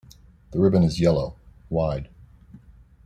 The 0.49 0.57
ribbon 0.59 0.81
is 0.81 0.99
yellow, 0.99 1.35
wide. 1.69 2.09